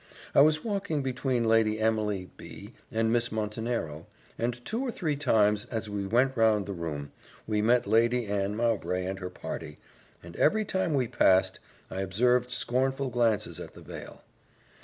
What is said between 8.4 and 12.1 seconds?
Mowbray and her party, and every time we passed, I